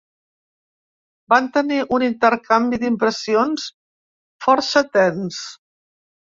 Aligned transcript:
Van 1.33 1.49
tenir 1.57 1.77
un 1.97 2.05
intercanvi 2.07 2.79
d’impressions 2.85 3.67
força 4.47 4.85
tens. 4.99 5.39